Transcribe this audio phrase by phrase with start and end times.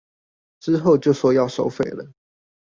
[0.59, 2.11] 之後就說要收費了